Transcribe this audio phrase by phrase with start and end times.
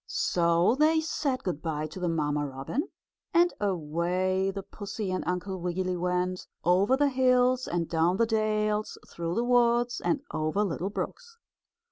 [0.07, 2.89] So they said good by to the mamma robin,
[3.35, 8.97] and away the pussy and Uncle Wiggily went, over the hills and down the dales
[9.07, 11.37] through the woods and over little brooks.